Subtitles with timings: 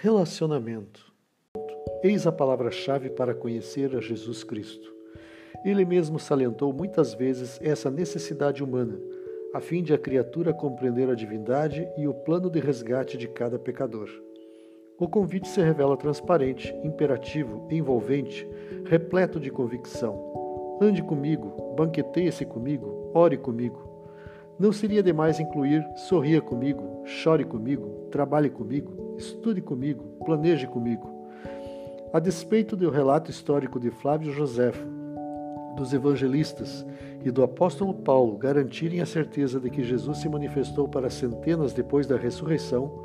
[0.00, 1.12] Relacionamento.
[2.04, 4.94] Eis a palavra-chave para conhecer a Jesus Cristo.
[5.64, 8.96] Ele mesmo salientou muitas vezes essa necessidade humana,
[9.52, 13.58] a fim de a criatura compreender a divindade e o plano de resgate de cada
[13.58, 14.08] pecador.
[15.00, 18.48] O convite se revela transparente, imperativo, envolvente,
[18.84, 20.78] repleto de convicção.
[20.80, 23.87] Ande comigo, banqueteie-se comigo, ore comigo.
[24.58, 31.08] Não seria demais incluir sorria comigo, chore comigo, trabalhe comigo, estude comigo, planeje comigo.
[32.12, 34.84] A despeito do relato histórico de Flávio Joséfo,
[35.76, 36.84] dos evangelistas
[37.24, 42.04] e do apóstolo Paulo garantirem a certeza de que Jesus se manifestou para centenas depois
[42.08, 43.02] da ressurreição,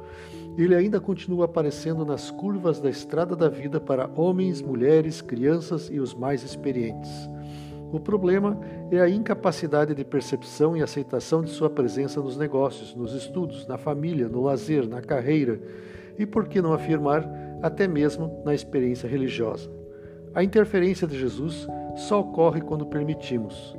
[0.58, 5.99] ele ainda continua aparecendo nas curvas da estrada da vida para homens, mulheres, crianças e
[5.99, 7.30] os mais experientes.
[7.93, 13.13] O problema é a incapacidade de percepção e aceitação de sua presença nos negócios, nos
[13.13, 15.61] estudos, na família, no lazer, na carreira
[16.17, 17.23] e, por que não afirmar,
[17.61, 19.69] até mesmo na experiência religiosa.
[20.33, 23.77] A interferência de Jesus só ocorre quando permitimos.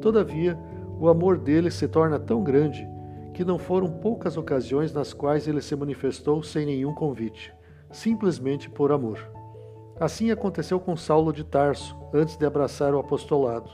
[0.00, 0.56] Todavia,
[1.00, 2.88] o amor dele se torna tão grande
[3.34, 7.52] que não foram poucas ocasiões nas quais ele se manifestou sem nenhum convite,
[7.90, 9.18] simplesmente por amor.
[9.98, 13.70] Assim aconteceu com Saulo de Tarso, antes de abraçar o apostolado.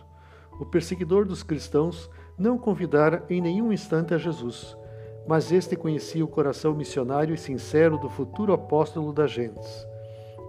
[0.60, 4.76] O perseguidor dos cristãos não convidara em nenhum instante a Jesus,
[5.26, 9.86] mas este conhecia o coração missionário e sincero do futuro apóstolo das gentes.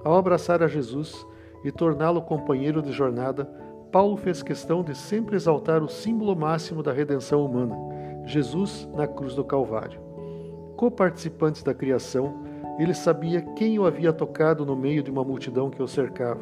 [0.03, 1.25] Ao abraçar a Jesus
[1.63, 3.45] e torná-lo companheiro de jornada,
[3.91, 7.75] Paulo fez questão de sempre exaltar o símbolo máximo da redenção humana,
[8.25, 9.99] Jesus na cruz do Calvário.
[10.75, 12.42] Co-participantes da criação,
[12.79, 16.41] ele sabia quem o havia tocado no meio de uma multidão que o cercava.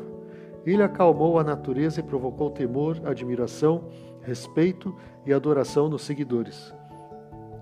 [0.66, 3.86] Ele acalmou a natureza e provocou temor, admiração,
[4.22, 6.74] respeito e adoração nos seguidores.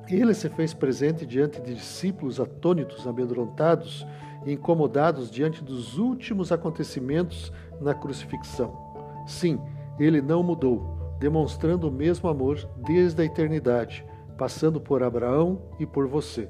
[0.07, 4.05] Ele se fez presente diante de discípulos atônitos, amedrontados
[4.45, 8.73] e incomodados diante dos últimos acontecimentos na crucifixão.
[9.25, 9.59] Sim,
[9.99, 14.05] ele não mudou, demonstrando o mesmo amor desde a eternidade,
[14.37, 16.49] passando por Abraão e por você.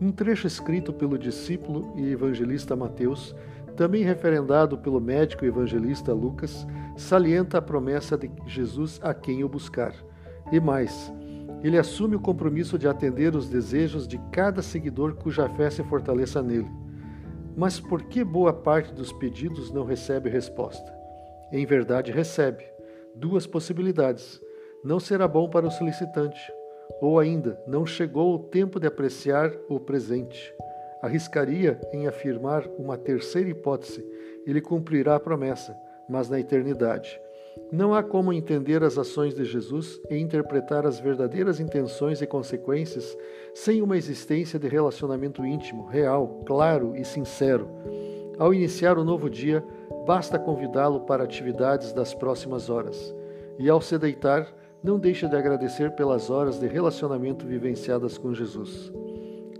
[0.00, 3.34] Um trecho escrito pelo discípulo e evangelista Mateus,
[3.76, 6.66] também referendado pelo médico e evangelista Lucas,
[6.96, 9.94] salienta a promessa de Jesus a quem o buscar.
[10.50, 11.12] E mais,
[11.62, 16.42] ele assume o compromisso de atender os desejos de cada seguidor cuja fé se fortaleça
[16.42, 16.70] nele.
[17.54, 20.90] Mas por que boa parte dos pedidos não recebe resposta?
[21.52, 22.64] Em verdade, recebe.
[23.14, 24.40] Duas possibilidades.
[24.82, 26.40] Não será bom para o solicitante,
[27.00, 30.54] ou ainda, não chegou o tempo de apreciar o presente.
[31.02, 34.04] Arriscaria em afirmar uma terceira hipótese:
[34.46, 35.76] ele cumprirá a promessa,
[36.08, 37.20] mas na eternidade.
[37.72, 43.16] Não há como entender as ações de Jesus e interpretar as verdadeiras intenções e consequências
[43.54, 47.68] sem uma existência de relacionamento íntimo, real, claro e sincero.
[48.38, 49.64] Ao iniciar o novo dia,
[50.06, 53.14] basta convidá-lo para atividades das próximas horas.
[53.58, 54.52] E ao se deitar,
[54.82, 58.92] não deixe de agradecer pelas horas de relacionamento vivenciadas com Jesus.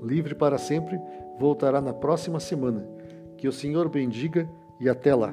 [0.02, 0.98] Livre para sempre,
[1.38, 2.88] voltará na próxima semana.
[3.36, 4.48] Que o Senhor bendiga
[4.80, 5.32] e até lá.